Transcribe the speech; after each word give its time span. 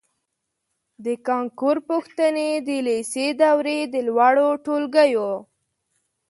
د 1.05 1.07
کانکور 1.27 1.77
پوښتنې 1.89 2.49
د 2.67 2.69
لېسې 2.87 3.27
دورې 3.41 3.79
د 3.93 3.95
لوړو 4.07 4.49
ټولګیو 4.65 5.31